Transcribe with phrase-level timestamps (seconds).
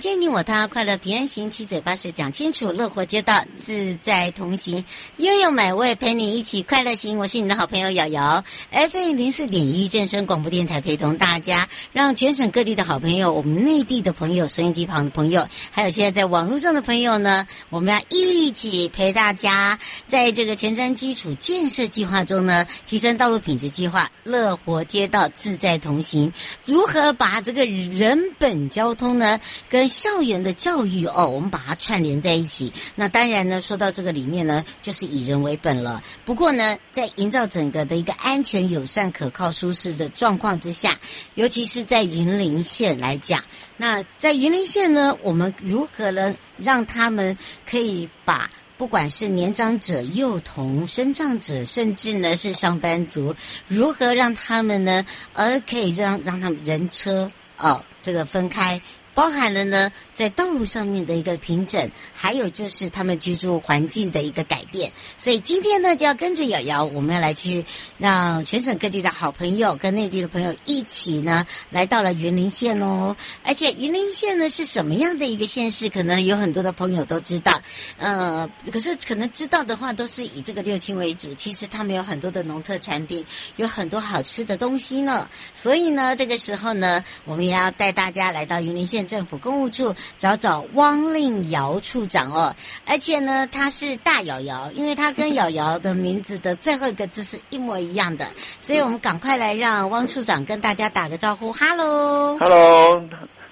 [0.00, 4.82] 见你我他，快乐平安行，七嘴八舌讲清楚，乐活街道自在同行，
[5.18, 7.18] 悠悠美味陪你一起快乐行。
[7.18, 19.78] 我是你的好朋友瑶瑶，FM 零四点一正声广播电台陪同大家，让全省各地的好朋友，我们内地的朋友，收音机旁的朋友，还有现在在网络上的朋友呢，我们要一起陪大家，
[20.08, 26.32] 在这个前瞻基础建设计划中呢，提升道路品质计划，乐活街道自在同行，
[26.64, 32.72] 如何把这个人本交通呢跟校园的教育哦，我们把它串联在一起。
[32.94, 36.02] 那当然呢，说到这个里面呢，就是以人为本了。
[36.24, 40.98] 不过呢，在营造整个的一个安全、友善、可靠、舒适的状况之下，
[41.34, 43.44] 尤其是在云林县来讲，
[43.76, 47.36] 那在云林县呢，我们如何呢，让他们
[47.68, 53.34] 可以把不管是年长者、幼童、身障者，甚至呢是上班族，
[53.68, 58.80] 如何让他们呢，而可以让让他们人车哦这个分开。
[59.20, 64.90] 包含了呢，在道路上面的一个平整，还有就是他们居住环境的一个改变。
[65.18, 67.66] 所以今天呢，就要跟着瑶瑶，我们要来去
[67.98, 73.14] 让全省各地的好朋友跟内地的朋友一起呢，来到了云林县哦。
[73.44, 75.90] 而且云林县呢是什么样的一个县市？
[75.90, 77.60] 可能有很多的朋友都知道，
[77.98, 81.34] 呃，可是可能知道的话，都是以这个六轻为主。
[81.34, 83.22] 其实他们有很多的农特产品，
[83.56, 85.28] 有很多好吃的东西呢。
[85.52, 89.06] 所以呢，这个时候呢，我们也要带大家来到云林县。
[89.10, 92.54] 政府公务处找找汪令尧处长哦，
[92.86, 98.24] 而且呢，他是大瑶瑶，因为他跟瑶瑶的名字的最后一个字是一模一样的，
[98.60, 103.02] 所以我们赶快来让汪处长跟大家打个招呼，哈喽，哈喽，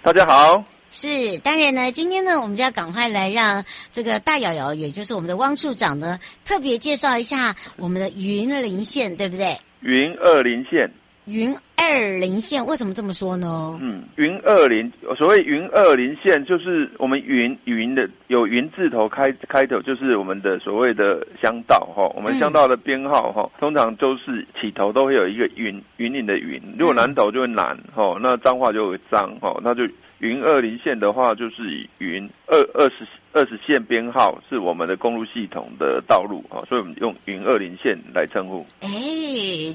[0.00, 0.62] 大家好。
[0.90, 9.58] 是，当然呢，今天呢，我们就要赶快来让这个大瑶瑶，也就是我们的汪处长呢，特别介绍一下我们的云林县，对不对？
[9.80, 10.90] 云二林县。
[11.28, 13.78] 云二林线为什么这么说呢？
[13.82, 22.10] 嗯，云二林，所谓云二林线，就是我们云云的有云字头开开头，就是我们的所谓的乡道哈。
[22.16, 29.82] 我们乡道的编号哈，通常都是起头都会有一个云云岭的云，如果南投就会南哈，那彰化就会彰哈，那就。
[30.18, 38.66] 云二零线的话，就是以云二二十二十线编号是我们的公路系统的道路啊，所以我们用云二零线来称呼。
[38.80, 38.90] 哎，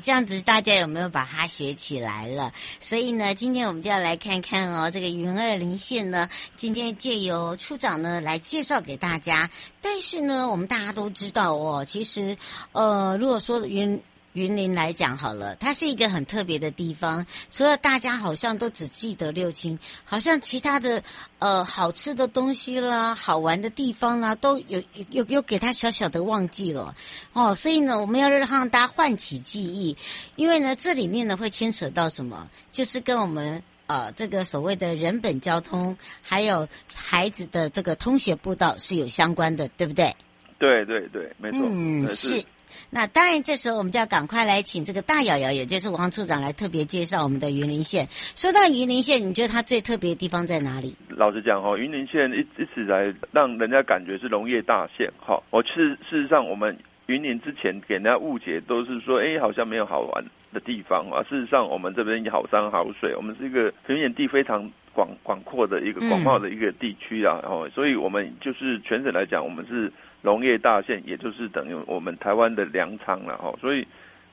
[0.02, 2.52] 这样子大家有没有把它学起来了？
[2.80, 9.50] 所以呢，今天我们就要来看看哦，这个云二零线呢，今天借由处长呢来介绍给大家。
[9.82, 12.36] 但是呢，我们大家都知道哦，其实
[12.74, 14.02] 呃，如果说云。
[14.34, 17.26] 云林来讲好了，它是一个很特别的地方。
[17.50, 21.04] 除了大家好像都只记得六轻，好像其他的
[21.40, 26.96] 呃好吃的东西啦、好玩的地方啦，都有有有给他小小的忘记了
[27.34, 27.54] 哦。
[27.54, 29.96] 所以呢，我们要让大家唤起记忆，
[30.36, 32.50] 因为呢，这里面呢会牵扯到什么？
[32.72, 40.16] 就是跟我们呃这个所谓的人本交通，还有孩子的这个通学步道是有相关的，对不对？
[40.58, 41.60] 对对对，没错。
[41.64, 42.44] 嗯，是。
[42.90, 48.08] 那当然，这时候我们就要赶快来请这个大瑶瑶，也就是王处长来特别介绍我们的云林县。
[48.36, 50.96] 说到云林县，你觉得它最特别的地方在哪里？
[51.10, 55.42] 老实讲哈，云林县一一直来让人家感觉是农业大县哈。
[55.50, 56.78] 我事事实上，我们
[57.08, 61.24] 云林之前给人家误解都是说，哎，好像没有好玩的地方啊。
[61.30, 67.40] 事实上，我们这边好山好水，我们是一个平原地非常广广阔的一个广袤的一个地区啊。
[67.42, 69.92] 然后，所以我们就是全省来讲，我们是。
[70.24, 73.54] 农业大县，也就是等于我们台湾的粮仓了哈。
[73.62, 73.86] 所以，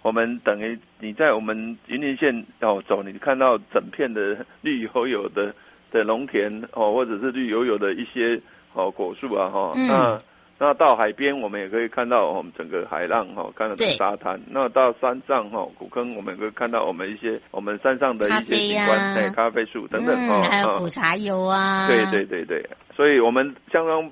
[0.03, 5.53] 我们等于你在我们云林县哦走，你看到整片的绿油油的
[5.91, 8.41] 的农田哦，或者是绿油油的一些
[8.73, 9.73] 哦果树啊哈。
[9.75, 10.23] 嗯、那
[10.63, 14.41] 那到海边，我们也可以看到我们整个海浪哈，看到沙滩。
[14.49, 21.89] 那到山上哈，古坑，我们也可以看到我们一些我们山上的一些景观，对，咖啡树等等哦，还有苦茶油啊。
[21.89, 22.65] 对对对对，
[22.95, 24.09] 所以我们相当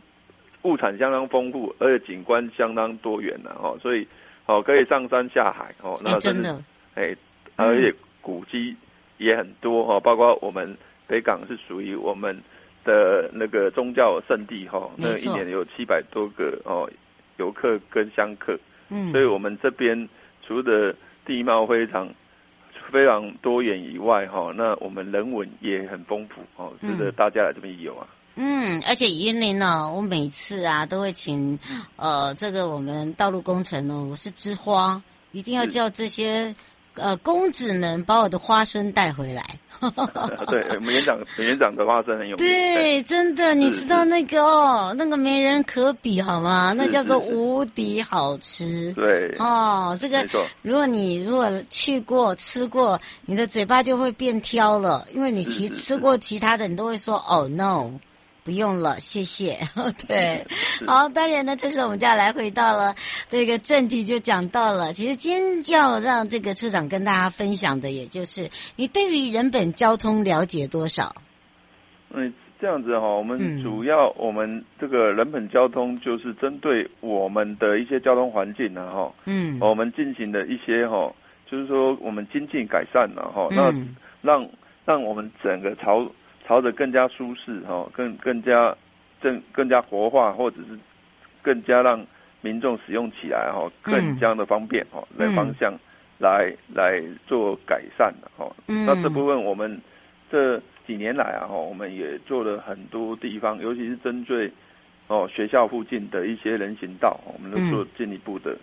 [0.68, 4.06] 物产相当丰富，而且景观相当多元的哦，所以
[4.46, 6.62] 哦可以上山下海哦，那真的
[6.94, 7.14] 哎，
[7.56, 8.76] 而且古迹
[9.16, 10.76] 也很多哈，包括我们
[11.06, 12.36] 北港是属于我们。
[12.84, 16.88] 的那个宗教圣地哈，那一年有七百多个哦
[17.36, 20.08] 游客跟香客，嗯，所以我们这边
[20.46, 20.94] 除了
[21.26, 22.08] 地貌非常
[22.90, 28.08] 非常多元以外哈，那我们人文也很丰富哦，值得大家来这边游啊。
[28.40, 31.58] 嗯，而且云林呢，我每次啊都会请
[31.96, 35.02] 呃这个我们道路工程呢，我是枝花，
[35.32, 36.55] 一定要叫这些。
[37.00, 39.44] 呃，公子们把我的花生带回来。
[40.50, 42.38] 对，我们园长，园长的花生很有名。
[42.38, 46.75] 对，真的，你知道那个哦，那个没人可比，好吗？
[46.76, 48.93] 那叫做无敌好吃。
[48.94, 49.32] 对。
[49.38, 50.26] 哦，这个，
[50.61, 57.93] 如果你如果去过吃过，你的嘴巴就会变挑了，因为你其吃过其他的，你都会说哦 no。
[58.44, 59.58] 不用了，谢谢。
[60.08, 60.46] 对，
[60.87, 62.94] 好，当然呢，这时候我们就要来回到了
[63.29, 64.93] 这个正题，就讲到了。
[64.93, 71.14] 其实今天要让这个处长跟大家分享的，也就是你对于人本交通了解多少？
[72.14, 81.12] 嗯，这样子哈，我们主要我们这个人本交通就是针对我们的一些交通环境啊哈，嗯，我们进行的一些哈，
[81.50, 83.70] 就是说我们经济改善了哈，那
[84.23, 84.49] 让
[84.87, 86.11] 让我们整个朝。
[86.48, 88.74] 朝着更加舒适哈，更更加
[89.20, 90.78] 更更加活化，或者是
[91.42, 92.02] 更加让
[92.40, 95.78] 民众使用起来哈，更加的方便哈，的、嗯、方向
[96.18, 98.50] 来来做改善的哈。
[98.66, 99.78] 嗯、那这部分我们
[100.30, 104.50] 这几年来啊哈，我们也做了很多地方，尤其是针对
[105.08, 108.56] 哦学校附近的一些人行道，我们都做进一步的。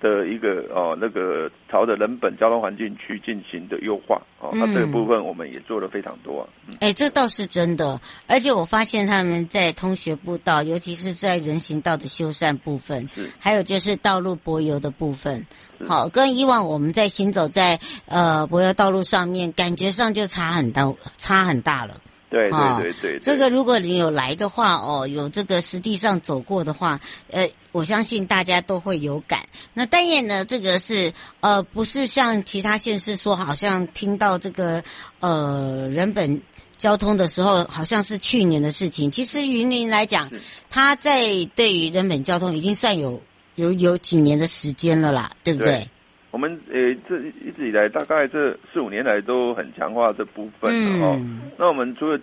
[0.00, 6.48] 的一个哦，那个朝着人本交通环境去进行的优化哦，那这个部分我们也做了非常多啊。
[6.80, 13.08] 哎、嗯，这倒是真的，而且我发现他们在通学步道，尤其是在人行道的修缮部分，
[13.38, 15.46] 还有就是道路柏油的部分，
[15.86, 22.00] 好，跟以往我们在行走在呃柏油道路上面，感觉上就差很大，差很大了。
[22.30, 27.00] 对对对对，对，这个如果你有来的话哦，有这个实际上走过的话，
[27.30, 29.40] 呃，我相信大家都会有感。
[29.74, 34.82] 那但愿呢，这个是呃，不是像其他县市说，好像听到这个
[35.20, 36.40] 呃人本
[36.76, 39.10] 交通的时候，好像是去年的事情。
[39.10, 40.30] 其实云林来讲，
[40.70, 43.20] 它在对于人本交通已经算有
[43.56, 45.72] 有有几年的时间了啦，对不对？
[45.72, 45.88] 对
[46.30, 51.16] 我们呃，这一直以来大概这四五年来都很强化这部分的哦。
[51.18, 52.20] 嗯、那我们除了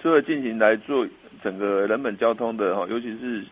[0.00, 1.06] 除了进行来做
[1.42, 3.44] 整个人本交通的哈，尤其是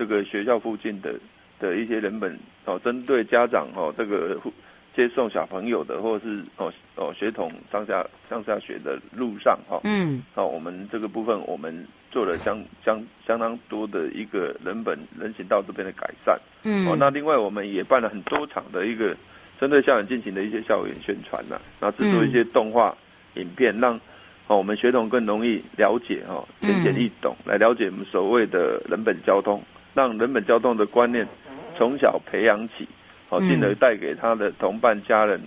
[0.00, 1.12] 这个学校附近的
[1.58, 4.40] 的一些人本哦，针对家长哦这个
[4.96, 19.14] 接送小朋友的，或者是哦哦学童上下上下学的路上哈，嗯，哦我们这个部分我们做了相相相当多的一个人本人行道这边的改善，嗯，哦那另外我们也办了很多场的一个。
[19.60, 22.96] 针对校园进行的一些校园宣传呐，然后制作一些动画
[23.34, 23.94] 影片，让
[24.46, 29.62] 哦我们学童更容易了解哦，浅显易懂，来了解我们所谓的人本交通，
[29.94, 31.26] 让人本交通的观念
[31.76, 32.88] 从小培养起，
[33.28, 35.40] 哦，进而带给他的同伴家人，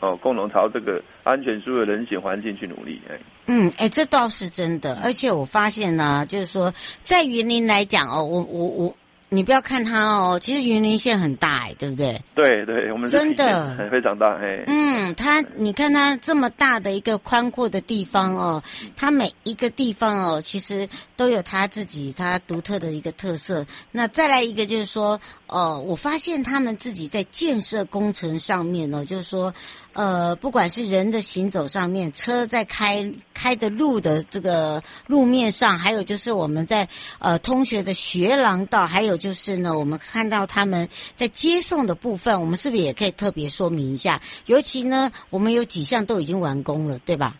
[0.00, 3.00] 哦，共同朝这个安全舒适的人行环境去努力。
[3.10, 8.96] 哎，嗯，哎，这倒是真的，而且我发现呢，就是说在云林来讲哦，我我我。
[9.34, 12.22] 你不要看它哦，其实云林县很大哎，对不对？
[12.34, 14.64] 对对，我们真的非常大哎。
[14.66, 18.62] 嗯，它你看它这么大的一个宽阔的地方哦，
[18.96, 23.66] 它每一个地方哦，其实都有它自己它独特的一个特色。
[23.90, 29.52] 那再来一个就是说，呃，我发现他们自己在建设工程上面呢，就是说。
[29.94, 36.88] 呃，不管是人的行走上面，车在开开的路的这个路面上，还有就是我们在
[37.20, 44.20] 呃通学的学廊道，还有就是呢，我们看到他们在接送的部分，我们是不是也可以特别说明一下？
[44.46, 47.36] 尤其呢，我们有几项都已经完工了，对吧？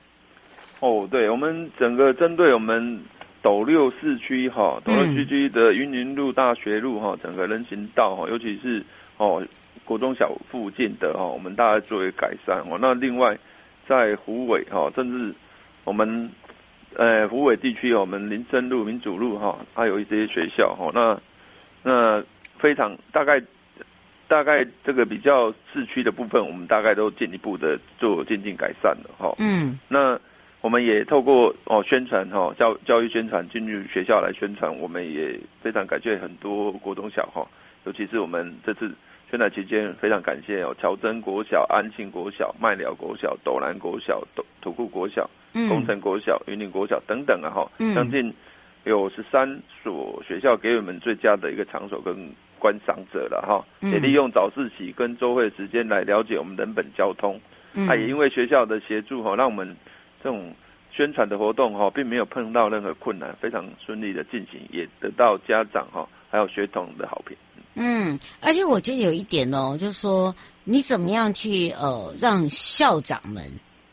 [0.79, 3.03] 哦，对，我们整个针对我们
[3.43, 8.85] 斗六市区哈，斗六市区的云林路、大学路哈，整个人行道哈，尤其是
[9.17, 9.45] 哦。
[9.85, 12.79] 国中小附近的哈，我们大概作为改善哦。
[12.81, 13.37] 那另外
[13.87, 15.35] 在湖尾哈，甚至
[15.85, 16.31] 我们
[16.97, 20.91] 呃湖尾地区，我们林森路、民主路哈，还有一些学校哈。
[20.95, 21.21] 那
[21.83, 22.25] 那
[22.59, 23.43] 非常大概
[24.27, 29.35] 大概这个比较市区的部分，我们大概都进一步的做渐进改善了哈。
[29.39, 30.19] 嗯，那
[30.63, 37.47] 我们也透过哦宣传哈教教育宣传进入学校来宣传，我们也非常感谢很多国中小哈，
[37.85, 38.91] 尤其是我们这次
[39.35, 48.33] 宣传期间非常感谢哦乔真国小、安庆国小、麦寮国小、斗南国小、斗土库国小、工程国小、云林国小等等啊哈，将近。
[48.85, 52.15] 有十三所学校给我们最佳的一个场所跟
[52.59, 57.41] 观赏者了哈，也利用早自习跟周会时间来了解我们人本交通。
[57.73, 59.75] 嗯，也因为学校的协助哈，让我们
[60.23, 60.55] 这种
[60.91, 67.35] 宣传的活动哈，并没有碰到任何困难，非常顺利的进行，也得到家长哈还有学童的好评。
[67.75, 73.45] 嗯，而且我觉得有一点哦，就是说你怎么样去呃让校长们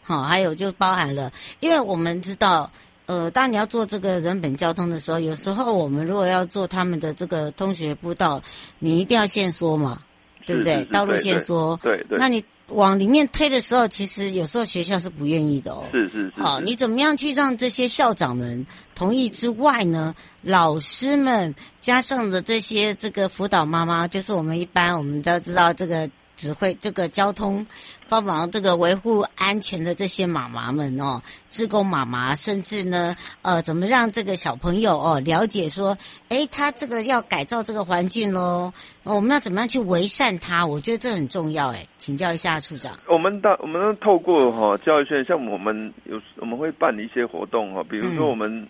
[0.04, 2.72] 好，还有就包含了，因为我们知道。
[3.08, 8.42] 呃，当你要做这个人本交通的时候，有时候我们如果要做他们的这个通学步道，
[8.80, 10.02] 你一定要限缩嘛，
[10.46, 10.86] 对不对？
[10.86, 11.78] 道路限缩。
[11.84, 12.42] 对对，那你
[12.74, 15.86] 往里面推的时候，其实有时候学校是不愿意的哦。
[15.92, 16.42] 是是是。
[16.42, 20.16] 好，你怎么样去让这些校长们同意之外呢？
[20.42, 26.10] 老师们加上的这些这个辅导妈妈，就是我们一般我们都知道这个。
[26.42, 27.64] 指挥这个交通，
[28.10, 31.22] 帮忙这个维护安全的这些妈妈们哦，
[31.52, 35.96] 志工妈妈，甚至呢，呃，怎么让这个小朋友哦了解说，
[36.30, 40.66] 诶，他这个要改造这个环境喽，我们要怎么样去为善他？
[40.66, 42.98] 我觉得这很重要，诶，请教一下处长。
[43.08, 48.68] 我们大我们都透过哈教育圈，像我们有我们会办一些活动哈，比如说我们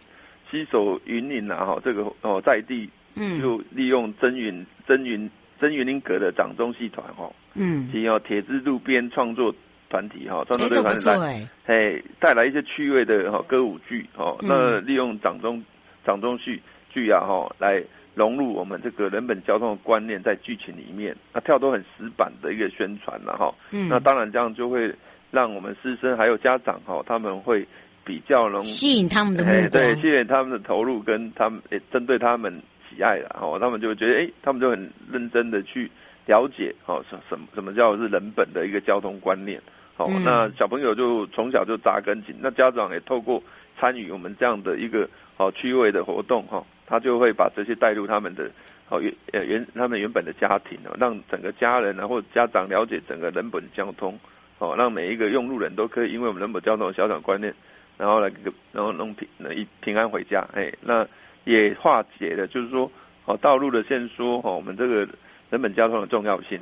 [0.51, 5.31] 携手云林啊哈，这个哦在地，嗯，就利用增云增云。
[5.61, 9.53] 真云林阁的掌中戏团哈，嗯，及有铁之路边创作
[9.91, 15.63] 团体哈，创作这个团体哎，带来一些趣味的哈歌舞剧哦，那利用掌中
[16.03, 17.83] 掌中戏剧啊哈，来
[18.15, 24.91] 融入我们这个人本交通的观念在剧情里面，那跳都很死板的一个宣传了哈，嗯，那当然这样就会
[25.29, 27.63] 让我们师生还有家长哈，他们会
[28.03, 32.59] 比较能吸引他们的目光，对，吸引他们的投入跟他们诶针对他们。
[32.93, 35.89] 喜爱了哦，他们就觉得哎、欸，他们就很认真的去
[36.25, 39.61] 了解哦，什什么什么叫是人本的一个交通观念
[39.97, 40.07] 哦。
[40.09, 43.41] 嗯、那小朋友就从小就扎根紧，那家长也透过
[43.79, 48.51] 参与我们这样的一个哦趣味的活动哈，他就会把这些带入他们的
[48.89, 54.19] 哦原呃原他们原本的家庭哦，让整个家人然后家长了解整个人本交通
[54.59, 57.53] 哦，让每一个用路人都可以因为我们人本交通的小小观念，
[57.97, 58.31] 然后来
[58.71, 61.07] 然后能平一平安回家哎那。
[61.45, 62.91] 也化解了，就是说，
[63.25, 65.07] 哦，道路的限缩，哦，我们这个
[65.49, 66.59] 人本交通的重要性。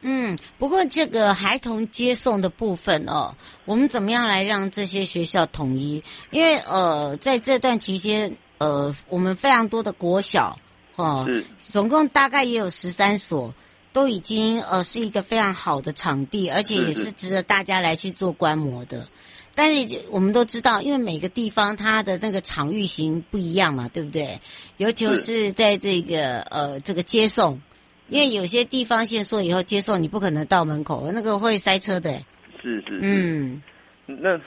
[0.00, 6.02] 嗯，不过这个孩童接送的部分哦，我们怎么样来让这些学校统一？
[6.30, 10.58] 因为呃，在这段期间，呃，我们非常多的国小，
[10.96, 11.26] 哦，
[11.58, 13.52] 总共大概也有十三所，
[13.92, 19.08] 都已经呃是一个非常好的场地，而且也是值得大家来去做观摩的。
[19.58, 24.38] 但是我们都知道，因为每个地方它的那个场域型不一样嘛，对不对？
[24.76, 27.60] 尤其是在这个呃这个接送，
[28.08, 32.20] 因为有些地方限缩以后接送你不可能到门口，那个会塞车的。
[32.62, 33.00] 是是是。
[33.02, 33.60] 嗯，
[34.06, 34.38] 那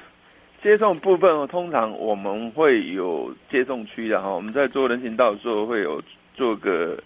[0.63, 6.01] 接送部分通常我们会有接送区的哈，我们在做人行道的时候会有
[6.33, 6.97] 做个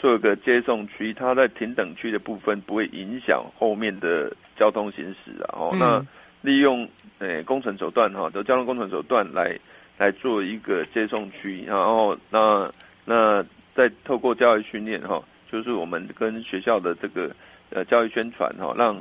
[0.00, 5.54] 做个接送区，它在停等区的部分不会影响后面的交通行驶啊。
[5.54, 6.04] 哦，那
[6.42, 6.86] 利用。
[7.18, 9.56] 诶，工程手段哈，的交通工程手段来
[9.96, 12.68] 来做一个接送区，然后那
[13.04, 13.44] 那
[13.76, 17.30] 再透过教育训练哈，就是我们跟学校的这个
[17.70, 19.00] 呃教育宣传哈，让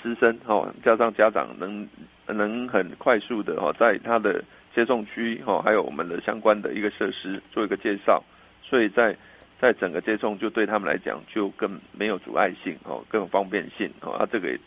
[0.00, 1.88] 师生哈加上家长能
[2.28, 8.22] 能很快速的哈，在他的接送区哈，还有我们的相关的一个设施做一个介绍，
[8.62, 9.16] 所以在
[9.60, 14.60] 在整个接送就对他们来讲就更没有阻碍性哦，更有方便性哦，啊这个也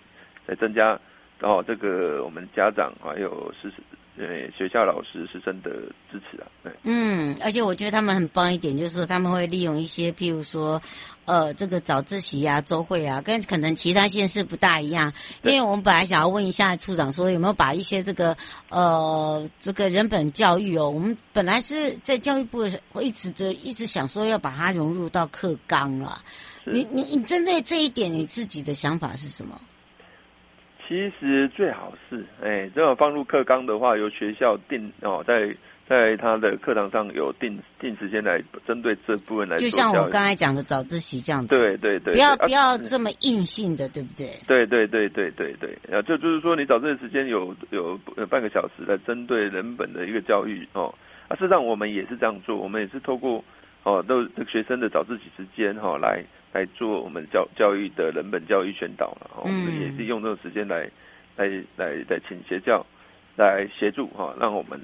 [0.45, 0.99] 在增加。
[1.43, 3.69] 然后这个我们家长还有师
[4.15, 5.71] 呃学校老师师生的
[6.09, 6.71] 支持啊，对。
[6.83, 10.81] 嗯，而且我觉得他们很棒一点，就是说他们会利用一些，譬如说，
[11.25, 15.11] 呃，这个早自习啊、周会啊，跟可能其他县市不大一样。
[15.41, 18.37] 因为我们本来想要问一下处长，说有没有把一些这个
[18.69, 26.23] 呃这个人本教育哦，我们本来是在教育部我一直就一直想说要把它融入到课纲了。
[26.63, 29.59] 你你你针对这一点，你自己的想法是什么？
[30.93, 35.51] 其实最好是，哎，这种放入课纲的话，由学校定哦，在
[35.89, 39.57] 在他的课堂上有定定时间来针对这部分来。
[39.57, 41.57] 就像我刚才讲的早自习这样子。
[41.57, 42.13] 对对对。
[42.13, 44.27] 不要不要这么硬性的，对不对？
[44.47, 50.93] 对对对对对对，啊，就就是说，你早自习时间有有半个小时来针对人本的一个教育哦。
[51.27, 53.43] 啊，事实上我们也是这样做，我们也是透过
[53.81, 56.23] 哦，都这个学生的早自习时间哈来
[56.53, 60.87] 来做我们教教育的人本教育宣导了，我们也是用这个时间来
[61.35, 62.85] 来来来请邪教
[63.35, 64.79] 来协助哈，让我们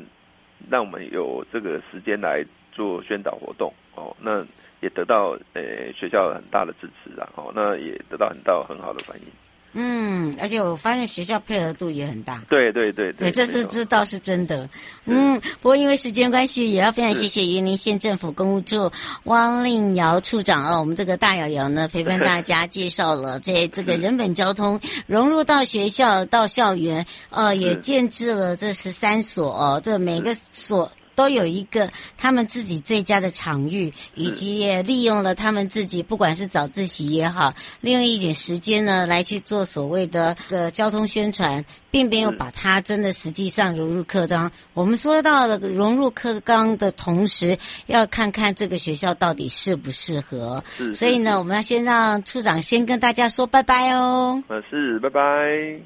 [0.69, 4.43] 让我们有这个时间来做宣导活动哦，那
[4.81, 9.27] 也得到呃学校很大的支持啊，哦，那也得到很大很好的反应。
[9.73, 12.43] 嗯，而且我发现学校配合度也很大。
[12.49, 14.67] 对对对对，这这这倒是真的。
[15.05, 18.91] 嗯，不过因为时间关系，也要非常谢谢云林县政府公务处
[19.25, 30.91] 汪令尧处长哦，我们这个大瑶瑶呢陪伴大家介绍了这 这个人本交通融入到学校到校园，呃，也建制了这十三所哦，这每个所。
[31.19, 44.49] 都有一个他们自己最佳的场域，以及也利用了他们自己，不管是早自习也好，利用一点时间呢来去做所谓的个交通宣传，并没有把它真的实际上融入课纲。
[44.73, 47.57] 我们说到了融入课纲的同时，
[47.87, 50.63] 要看看这个学校到底适不适合。
[50.93, 54.41] 所以呢，我们要先让处长先跟大家说拜拜哦。
[54.47, 55.19] 呃，是，拜拜，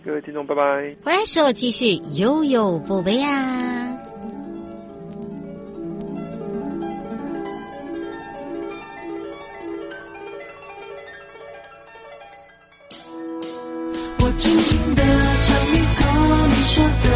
[0.05, 0.61] 各位听众，拜拜。
[1.03, 3.97] 回来时候继续悠悠宝贝呀。
[14.37, 17.12] 轻轻地尝一口你说的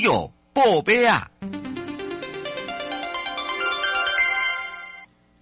[0.00, 1.30] 哟宝贝啊！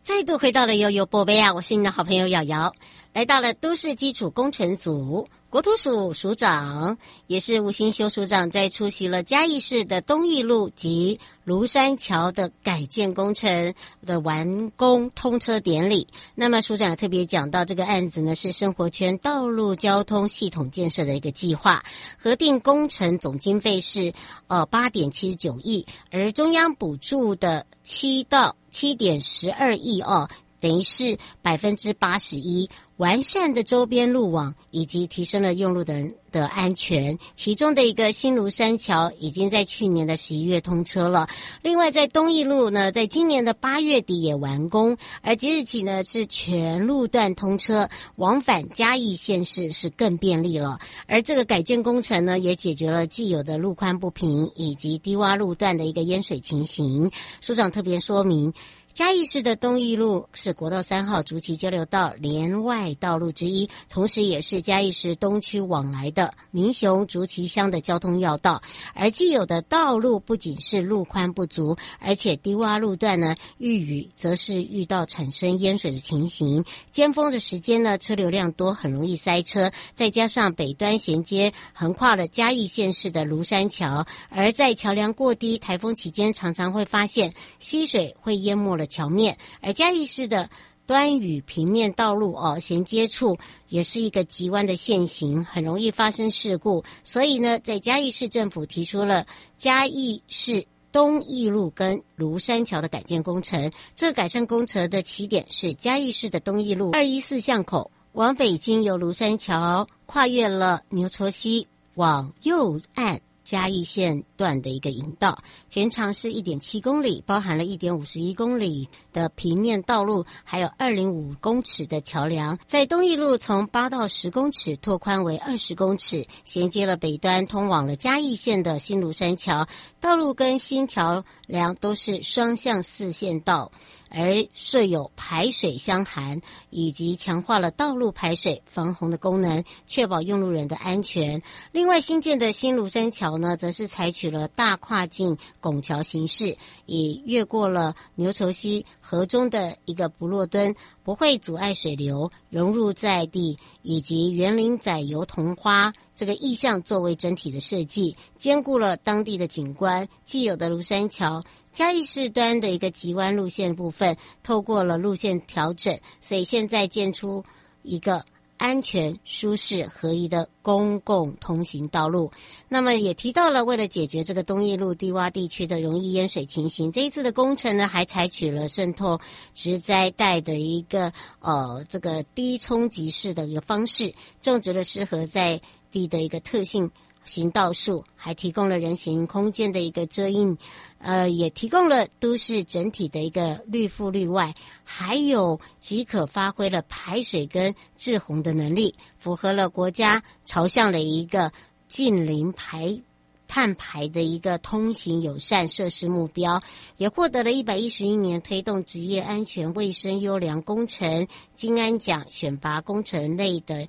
[0.03, 1.55] 再度回到了悠悠宝贝啊！
[1.55, 2.75] 我是你的好朋友瑶瑶，
[3.19, 5.27] 来到了都市基础工程组。
[5.51, 13.75] 国土署署长也是吴新修署长，在出席了嘉义市的东义路及庐山桥的改建工程
[14.07, 16.07] 的完工通车典礼。
[16.37, 21.83] 那么署长特别讲到，这个案子呢是生活圈道路交通系统建设的一个计划，
[22.17, 24.13] 核定工程总经费是
[24.47, 30.29] 呃八点七十九亿，而中央补助的七到七点十二亿哦，
[30.61, 32.71] 等于是百分之八十一。
[32.99, 41.29] 完善的周边路网以及提升了用路的人的安全，其中的一个新庐山桥已经在去年的十一月通车了。
[41.63, 50.81] 另外，在东义路呢，在今年的八月底也完工，而即日起呢是全路段通车，往返嘉义县市是更便利了。
[51.07, 57.13] 而这个改建工程呢，也解决了既有的路宽不平以及低洼路段的一个淹水情形。
[57.41, 58.53] 署长特别说明。
[58.99, 68.61] 嘉义市的东义路是国道三号竹崎交流道连外道路之一，同时也是嘉义市东区往来的民雄竹崎乡的交通要道。
[68.95, 76.65] 而既有的道路不仅是路宽不足，而且低洼路段呢，遇雨则是遇到产生淹水的情形。
[76.91, 79.71] 尖峰的时间呢，车流量多，很容易塞车。
[79.95, 90.51] 再加上北端衔接横跨了嘉义县市的庐山桥，而在桥梁过低、台风期间，常常会发现溪水会淹没了桥面，而嘉义市的
[90.87, 93.37] 端与平面道路哦，衔接处
[93.69, 96.83] 也是一个急弯的线型，很容易发生事故。
[97.05, 99.27] 所以呢，在嘉义市政府提出了
[99.59, 103.71] 嘉义市东义路跟庐山桥的改建工程。
[103.95, 113.21] 这个改善工程的起点是嘉义市的东义路二一四巷口，往北经由庐山桥跨越了牛稠溪，往右岸。
[113.49, 115.39] 嘉义县段的一个引道，
[115.71, 122.59] 全长是一点七公里，包含了一点五十一公里的平面道路，还有二零五公尺的桥梁。
[122.67, 129.67] 在东义路从八到十公尺拓宽为二十公尺，衔接了北端通往了嘉义县的新庐山桥。
[129.99, 133.73] 道路跟新桥梁都是双向四线道。
[134.11, 136.41] 而设有排水箱涵，
[136.71, 141.43] 以及强化了道路排水防洪的功能，确保用路人的安全。
[141.73, 160.09] 另外，新建的新庐山桥呢，则是采取了大跨径拱桥形式，以越过了牛稠溪河中的一个不落墩，不会阻碍水流融入在地，以及园林仔油桐花这个意象作为整体的设计，兼顾了当地的景观。
[160.25, 161.45] 既有的庐山桥。
[161.79, 167.45] 嘉义市端的一个急弯路线部分，透过了路线调整，所以现在建出
[167.85, 168.25] 一个
[168.57, 172.33] 安全、舒适、合宜的公共通行道路。
[172.69, 179.21] 那么也提到了，为了解决这个东义路低洼地区的容易淹水情形，这一次的工程呢，还采取了渗透
[179.55, 184.13] 植栽带的一个呃这个低冲击式的一个方式，
[184.43, 185.61] 种植了适合在
[185.93, 186.91] 地的一个特性。
[187.25, 190.57] 行道树还提供了人行空间的一个遮荫，
[190.99, 201.53] 呃，也提供了都市整体的一个绿覆绿外，还有即可发挥了排水跟滞洪的能力，符合了国家朝向的一个
[201.89, 203.01] 近零排
[203.47, 206.63] 碳排的一个通行友善设施目标，
[206.97, 213.89] 也获得了一百一十一年推动职业安全卫生优良工程金安奖选拔工程类的。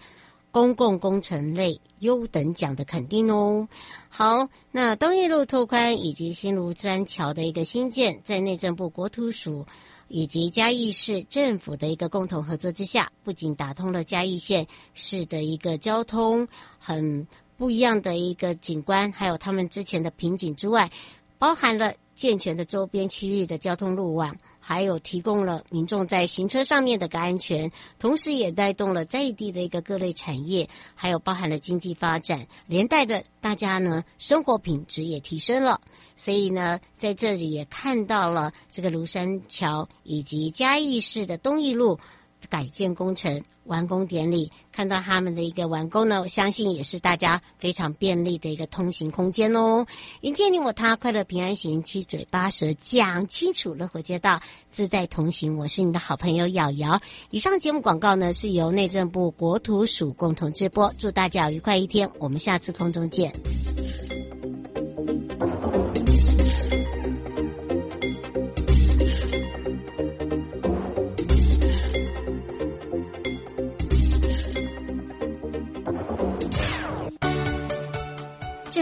[0.52, 3.68] 公共工程类优等奖的肯定哦。
[4.10, 9.66] 好，那东义路拓宽以及新庐山桥的一个新建，在内政部国土署
[10.08, 16.48] 以及嘉义市政府的一个共同合作之下，不仅打通了嘉义县市的一个交通
[16.80, 20.90] 很不一样的一个景观，还有他们之前的瓶颈之外，
[21.38, 24.36] 包含了健全的周边区域的交通路网。
[24.70, 35.82] 还有提供了民众在行车上面的个安全，同时也带动了在地的一个各类产业，还有包含了经济发展，连带的大家呢生活品质也提升了。
[36.16, 42.00] 所以呢，在这里也看到了这个庐山桥以及嘉义市的东义路
[42.48, 43.44] 改建工程。
[43.66, 49.86] 完工典礼，看到他们的一个完工呢，我相信也是大家非常便利的一个通行空间哦。
[50.22, 55.56] 迎接你我他，快乐平安行，七嘴八舌讲清楚，乐活街道自在同行。
[55.56, 57.00] 我是你的好朋友瑶瑶。
[57.30, 60.92] 以上节目广告呢，是由内政部国土署共同直播。
[60.98, 63.32] 祝大家愉快一天，我们下次空中见。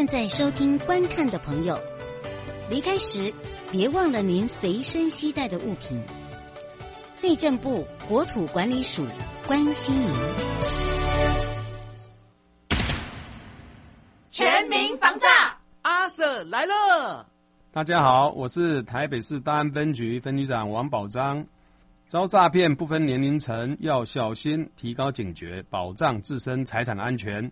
[0.07, 1.77] 在收听观看的朋友，
[2.69, 3.33] 离开时
[3.69, 6.01] 别忘了您随身携带的物品。
[7.21, 9.05] 内政部国土管理署
[9.45, 10.07] 关心您。
[14.31, 17.27] 全民防诈，阿 Sir 来了。
[17.73, 21.45] 大家好，我是台北市大安分局分局长王宝章。
[22.07, 27.51] 遭诈骗不分年龄层，要小心，提高警觉，保障自身财产的安全，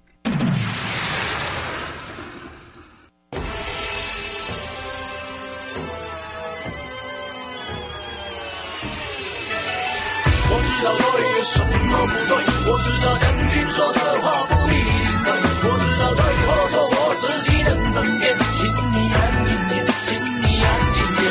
[10.81, 12.33] 知道对有什么不对，
[12.65, 14.81] 我知道将军说的话不一定
[15.21, 15.29] 对，
[15.61, 21.21] 我知道对或错我自己能分辨，请你安静点，请你安静点。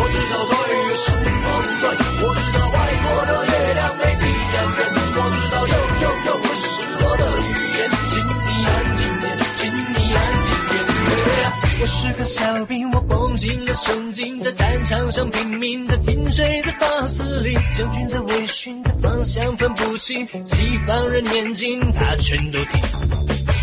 [0.00, 0.56] 我知道对
[0.88, 1.46] 有什么不
[1.84, 1.92] 对，
[2.24, 4.80] 我知道外国的月亮没比较圆，
[5.12, 6.64] 我知道又又又不是
[7.04, 7.67] 我的语
[11.88, 22.80] 是个小兵，我绷紧了神经，在战场上拼命的拼谁在发丝里，将军在微醺的方向分不清，西方人念经他全都听。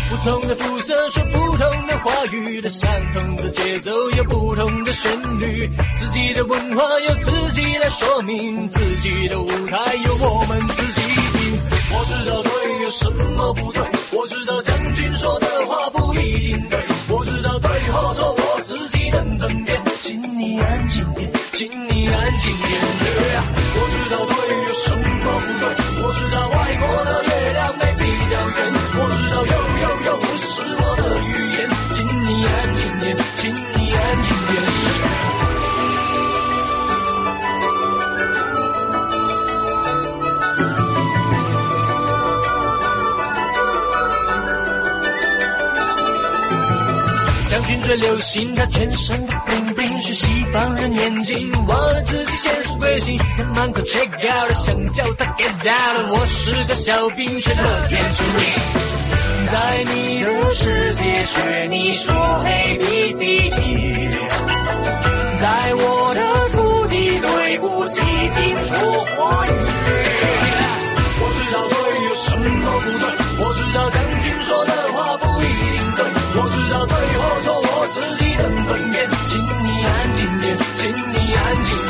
[0.08, 5.10] 不同的肤色说不同的话语，的相同的节奏有不同的旋
[5.40, 11.00] 律，自己的文化由自己来说明，自己的舞台由我们自己
[11.38, 11.60] 定。
[11.92, 16.78] 我知道对有什么不对，我知道将军说的话不一定对，
[18.02, 22.70] 我做我自己的分辨，请你安静点，请你安静点。
[23.78, 25.26] 我知道对有什么不
[25.60, 25.64] 对，
[26.02, 27.10] 我知道外国的
[47.86, 53.16] 将军最流行，他全身的 bling bling，学西方人念经，忘了自己现实归心。
[53.36, 56.10] 他满口 check out，想叫他 get out。
[56.10, 58.42] 我是个小兵，却乐天知命。
[59.52, 62.12] 在你的世界学你说
[62.44, 64.10] A B C D，
[65.40, 66.20] 在我的
[66.56, 68.76] 土地对不起，请说
[69.14, 69.50] 华语。
[71.18, 72.42] 我知道对有什么
[72.80, 73.04] 不对，
[73.38, 74.72] 我知道将军说的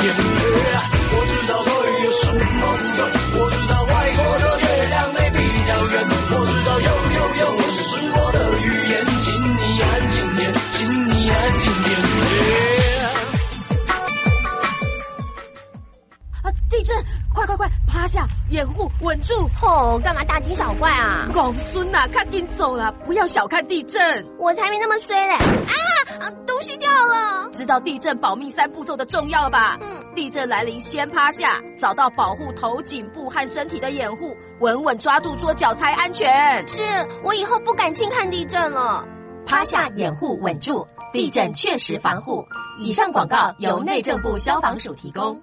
[0.09, 0.47] 安静点。
[0.66, 0.85] Yeah.
[1.09, 1.71] 我知道对
[2.05, 3.01] 有什么不对，
[3.38, 5.95] 我知道外国的月亮没比较圆，
[6.31, 10.40] 我知道有有有不是我的语言，请你安静点，
[10.73, 11.87] 请你安静点。
[16.42, 16.45] 啊！
[16.71, 16.97] 地震！
[17.33, 19.49] 快快快，趴下，掩护，稳住！
[19.62, 21.29] 哦，干嘛大惊小怪啊？
[21.33, 24.27] 公孙呐，赶紧走了，不要小看地震。
[24.38, 25.37] 我才没那么衰嘞！
[27.05, 27.49] 了。
[27.53, 29.79] 知道地震保命三步骤的重要了吧？
[29.81, 36.67] 嗯，地震来临先趴下，找到保护头、颈部和身体的掩护，稳稳抓住桌脚才安全。
[36.67, 36.81] 是，
[37.23, 39.07] 我以后不敢轻看地震了。
[39.47, 42.45] 趴下，掩护，稳住，地震确实防护。
[42.79, 45.41] 以上广告由内政部消防署提供。